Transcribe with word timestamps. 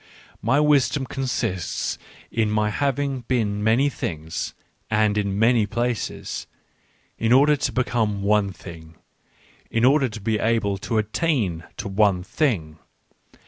My 0.41 0.59
wisdom 0.59 1.05
consists 1.05 1.99
in 2.31 2.49
my 2.49 2.71
having 2.71 3.19
been 3.27 3.63
many 3.63 3.87
things, 3.87 4.55
and 4.89 5.15
in 5.15 5.37
many 5.37 5.67
places, 5.67 6.47
in 7.19 7.31
order 7.31 7.55
to 7.57 7.71
become 7.71 8.23
one 8.23 8.51
thing— 8.51 8.95
in 9.69 9.85
order 9.85 10.09
to 10.09 10.19
be 10.19 10.39
able 10.39 10.79
to 10.79 10.97
attain 10.97 11.65
to 11.77 11.87
one 11.87 12.23
thing. 12.23 12.79